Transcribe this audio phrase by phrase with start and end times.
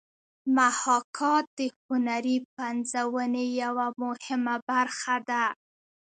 [0.57, 5.43] محاکات د هنري پنځونې یوه مهمه برخه ده